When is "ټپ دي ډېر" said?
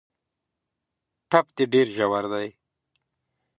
1.29-1.87